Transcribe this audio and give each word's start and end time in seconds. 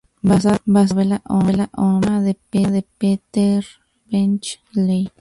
Basada 0.23 0.59
en 1.03 1.09
la 1.09 1.21
novela 1.29 1.69
homónima 1.73 2.21
de 2.21 2.83
Peter 2.97 3.63
Benchley. 4.11 5.09